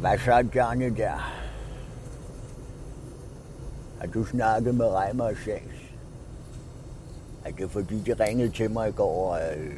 [0.00, 1.40] Hvad så, Johnny der?
[4.00, 5.62] Har du snakket med Reimer og Sas?
[7.44, 9.34] Er det fordi, de ringede til mig i går?
[9.34, 9.76] og, øh,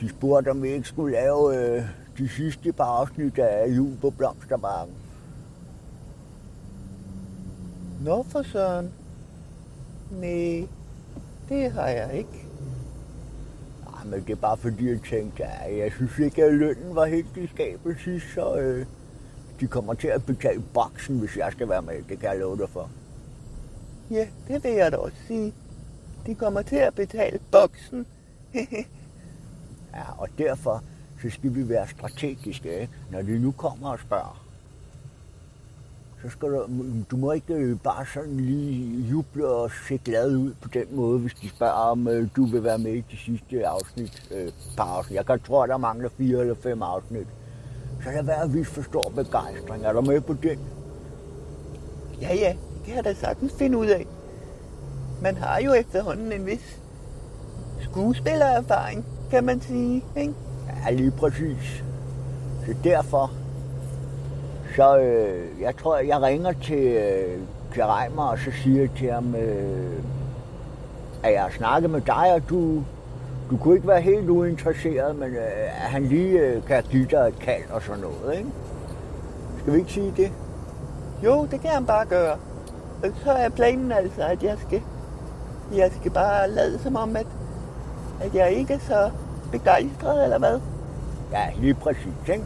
[0.00, 1.82] De spurgte, om vi ikke skulle lave øh,
[2.18, 4.94] de sidste par afsnit af Jul på Blomstermarken.
[8.00, 8.92] Nå for søren.
[10.10, 10.68] Nej,
[11.48, 12.43] det har jeg ikke.
[14.04, 17.36] Men det er bare fordi, jeg tænkte, at jeg synes ikke, at lønnen var helt
[17.36, 18.86] i skabet sidst, så øh,
[19.60, 21.94] de kommer til at betale boksen, hvis jeg skal være med.
[22.08, 22.90] Det kan jeg love dig for.
[24.10, 25.54] Ja, det vil jeg da også sige.
[26.26, 28.06] De kommer til at betale boksen.
[29.94, 30.82] Ja, og derfor
[31.22, 32.92] så skal vi være strategiske, ikke?
[33.10, 34.43] når de nu kommer og spørger.
[36.24, 36.66] Så skal du,
[37.10, 41.18] du må ikke øh, bare sådan lige juble og se glad ud på den måde,
[41.18, 44.84] hvis de spørger, om øh, du vil være med i det sidste afsnit, øh, par
[44.84, 45.16] afsnit.
[45.16, 47.26] Jeg kan tro, at der mangler fire eller fem afsnit.
[48.02, 49.84] Så lad være at vise for stor begejstring.
[49.84, 50.58] Er du med på den?
[52.20, 54.06] Ja, ja, det kan jeg da sagtens finde ud af.
[55.22, 56.80] Man har jo efterhånden en vis
[57.80, 60.34] skuespillererfaring, kan man sige, ikke?
[60.86, 61.84] Ja, lige præcis.
[62.66, 63.32] Så derfor,
[64.76, 67.38] så øh, jeg tror, jeg ringer til, øh,
[67.72, 70.02] til Reimer, og så siger jeg til ham, øh,
[71.22, 72.82] at jeg har snakket med dig, og du,
[73.50, 77.18] du kunne ikke være helt uinteresseret, men øh, at han lige øh, kan give dig
[77.18, 78.50] et kald og sådan noget, ikke?
[79.58, 80.32] Skal vi ikke sige det?
[81.24, 82.36] Jo, det kan han bare gøre.
[83.02, 84.82] Og så er planen altså, at jeg skal,
[85.74, 87.26] jeg skal bare lade som om, at,
[88.20, 89.10] at jeg ikke er så
[89.52, 90.60] begejstret, eller hvad?
[91.32, 92.44] Ja, lige præcis, ikke?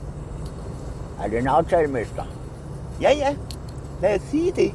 [1.24, 2.24] Er det en aftalemester?
[3.00, 3.36] Ja, ja.
[4.02, 4.74] Lad os sige det.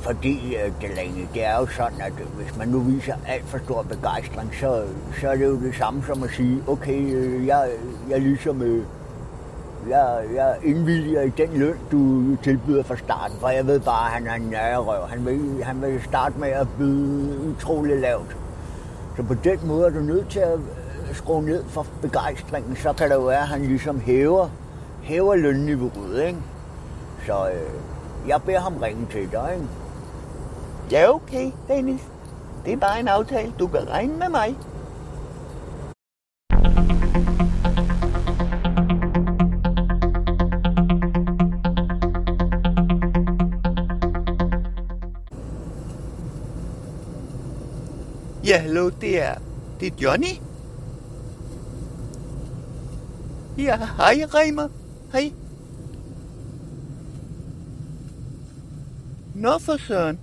[0.00, 3.82] Fordi, øh, Delaney, det er jo sådan, at hvis man nu viser alt for stor
[3.82, 4.84] begejstring, så,
[5.20, 7.70] så er det jo det samme som at sige, okay, øh, jeg,
[8.10, 8.84] jeg ligesom, øh,
[9.88, 14.12] jeg, jeg indvilliger i den løn, du tilbyder fra starten, for jeg ved bare, at
[14.12, 15.08] han er en nærerøv.
[15.08, 18.36] Han vil, han vil starte med at byde utrolig lavt.
[19.16, 20.58] Så på den måde er du nødt til at
[21.18, 24.48] skrue ned for begejstringen, så kan det jo være, at han ligesom hæver,
[25.02, 26.38] hæver lønniveauet, ikke?
[27.26, 27.70] Så øh,
[28.28, 29.66] jeg beder ham ringe til dig, ikke?
[30.90, 32.00] Ja, okay, Dennis.
[32.64, 33.52] Det er bare en aftale.
[33.58, 34.56] Du kan regne med mig.
[48.44, 49.34] Ja, hallo, det er,
[49.80, 50.47] det er Johnny.
[53.58, 54.68] Ja, hej Reimer.
[55.12, 55.32] Hej.
[59.34, 60.18] Nå for søren.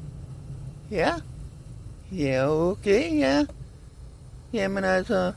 [0.91, 1.13] Ja.
[2.11, 3.45] Ja, okay, ja.
[4.53, 5.33] Jamen altså...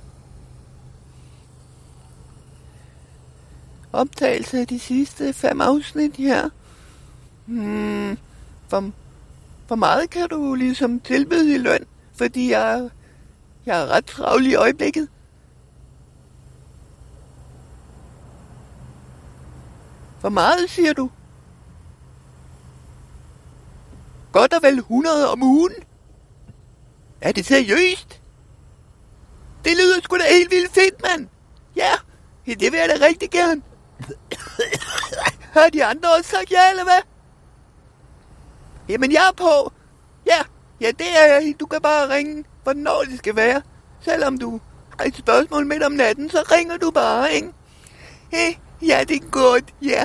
[3.92, 6.48] Optagelse af de sidste fem afsnit her.
[7.46, 8.18] Hmm,
[8.68, 8.90] hvor,
[9.66, 11.84] hvor meget kan du ligesom tilbyde i løn?
[12.14, 12.90] Fordi jeg,
[13.66, 15.08] jeg er ret travl i øjeblikket.
[20.20, 21.10] Hvor meget siger du?
[24.32, 25.72] Godt og vel 100 om ugen.
[27.20, 28.20] Er det seriøst?
[29.64, 31.28] Det lyder sgu da helt vildt fedt, mand.
[31.76, 31.92] Ja,
[32.46, 33.62] det vil jeg da rigtig gerne.
[35.52, 37.00] Har de andre også sagt ja, eller hvad?
[38.88, 39.72] Jamen, jeg er på.
[40.26, 40.42] Ja,
[40.80, 41.54] ja, det er jeg.
[41.60, 43.62] Du kan bare ringe, hvornår det skal være.
[44.00, 44.60] Selvom du
[44.98, 47.52] har et spørgsmål midt om natten, så ringer du bare, ikke?
[48.32, 49.64] Hey, ja, det er godt.
[49.82, 50.04] Ja,